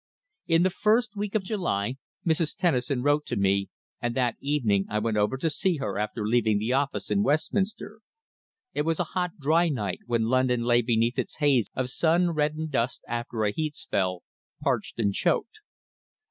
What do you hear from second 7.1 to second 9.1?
in Westminster. It was a